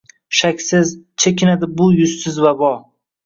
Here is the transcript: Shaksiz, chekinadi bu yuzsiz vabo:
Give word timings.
Shaksiz, 0.35 0.93
chekinadi 1.25 1.69
bu 1.81 1.89
yuzsiz 1.97 2.43
vabo: 2.47 2.73